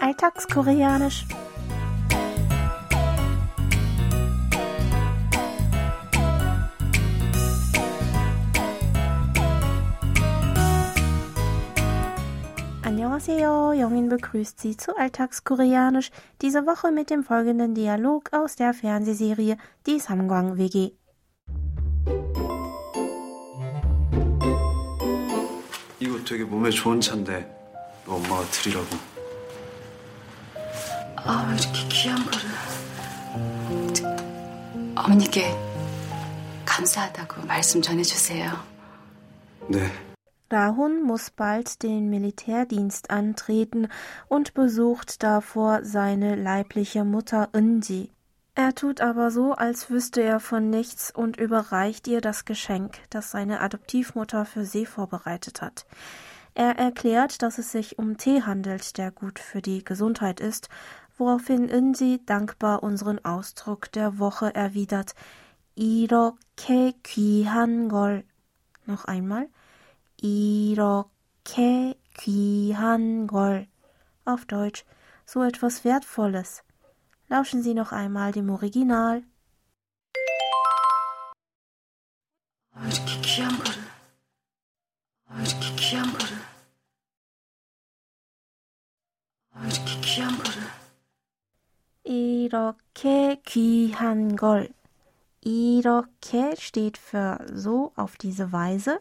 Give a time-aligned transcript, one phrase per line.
[0.00, 1.26] Alltagskoreanisch.
[12.82, 16.10] Annyeonghaseyo, Jongin begrüßt Sie zu Alltagskoreanisch,
[16.42, 20.92] diese Woche mit dem folgenden Dialog aus der Fernsehserie Die Samgwang WG.
[26.00, 27.48] 이거 되게 몸에 좋은 차인데
[28.04, 28.86] 너 엄마가 드리라고.
[31.18, 33.94] 아, 왜 이렇게 귀한 거를.
[33.94, 34.08] 저,
[34.96, 35.50] 어머니께
[36.64, 38.52] 감사하다고 말씀 전해주세요.
[39.70, 39.90] 네.
[40.50, 43.88] Rahun muss bald den Militärdienst antreten
[44.28, 48.10] und besucht davor seine leibliche Mutter Unji.
[48.54, 53.32] Er tut aber so, als wüsste er von nichts und überreicht ihr das Geschenk, das
[53.32, 55.86] seine Adoptivmutter für sie vorbereitet hat.
[56.54, 60.68] Er erklärt, dass es sich um Tee handelt, der gut für die Gesundheit ist,
[61.18, 65.14] woraufhin Unji dankbar unseren Ausdruck der Woche erwidert.
[65.74, 68.24] 이렇게 귀한 걸.
[68.86, 69.48] Noch einmal.
[70.20, 73.66] 이렇게 귀한 걸.
[74.24, 74.84] Auf Deutsch,
[75.26, 76.62] so etwas Wertvolles.
[77.28, 79.22] Lauschen Sie noch einmal dem Original.
[82.72, 83.67] 아, 이렇게 귀한 거
[92.38, 94.68] 이렇게 귀한 걸.
[95.40, 99.00] 이렇게 steht für so auf diese Weise.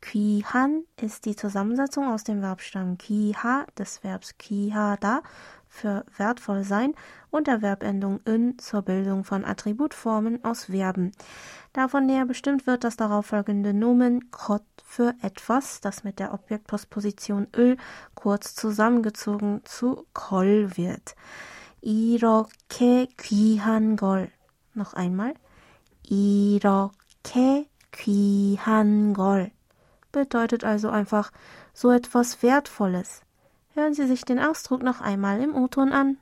[0.00, 5.22] 귀한 ist die Zusammensetzung aus dem Verbstamm 귀하 des Verbs 귀하다
[5.68, 6.94] für wertvoll sein
[7.30, 11.12] und der Verbendung in zur Bildung von Attributformen aus Verben.
[11.74, 17.76] Davon näher bestimmt wird das darauffolgende Nomen kot für etwas, das mit der Objektpostposition 을
[18.14, 21.14] kurz zusammengezogen zu kol wird.
[21.80, 24.30] 이렇게 귀한 걸.
[24.74, 25.34] Noch einmal.
[26.08, 29.50] 이렇게 귀한 걸
[30.12, 31.30] bedeutet also einfach
[31.74, 33.22] so etwas Wertvolles.
[33.74, 36.18] Hören Sie sich den Ausdruck noch einmal im O-Ton an.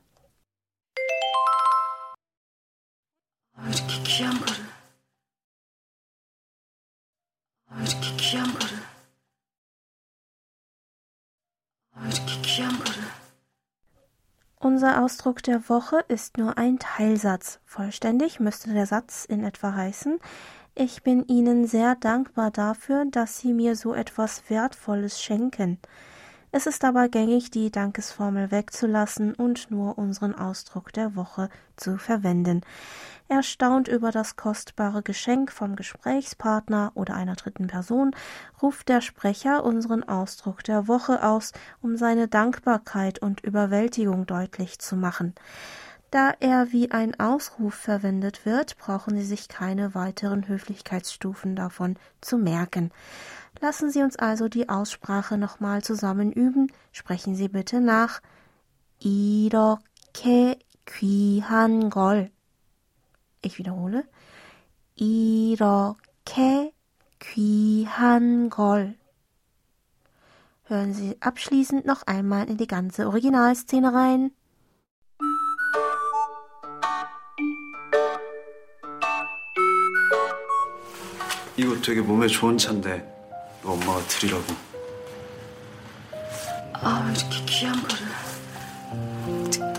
[14.72, 17.60] Unser Ausdruck der Woche ist nur ein Teilsatz.
[17.66, 20.20] Vollständig müsste der Satz in etwa heißen,
[20.76, 25.80] ich bin Ihnen sehr dankbar dafür, dass Sie mir so etwas Wertvolles schenken.
[26.52, 32.62] Es ist aber gängig, die Dankesformel wegzulassen und nur unseren Ausdruck der Woche zu verwenden.
[33.28, 38.16] Erstaunt über das kostbare Geschenk vom Gesprächspartner oder einer dritten Person,
[38.64, 44.96] ruft der Sprecher unseren Ausdruck der Woche aus, um seine Dankbarkeit und Überwältigung deutlich zu
[44.96, 45.36] machen.
[46.10, 52.40] Da er wie ein Ausruf verwendet wird, brauchen Sie sich keine weiteren Höflichkeitsstufen davon zu
[52.40, 52.90] merken.
[53.61, 56.73] Lassen Sie uns also die Aussprache nochmal zusammen üben.
[56.93, 58.21] Sprechen Sie bitte nach.
[58.99, 62.31] 이렇게 귀한 걸.
[63.43, 64.05] Ich wiederhole.
[64.97, 66.73] 이렇게
[67.21, 68.97] 귀한 걸.
[70.67, 74.31] Hören Sie abschließend noch einmal in die ganze Originalszene rein.
[81.57, 83.18] 이거 되게 몸에 좋은 차인데
[83.62, 84.44] 너 엄마가 드리라고.
[86.74, 89.52] 아, 왜 이렇게 귀한 거를.
[89.52, 89.74] 저,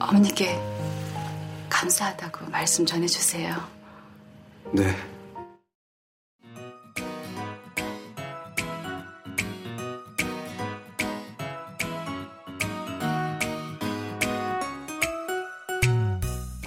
[0.00, 0.58] 어머니께
[1.68, 3.56] 감사하다고 말씀 전해주세요.
[4.72, 4.96] 네.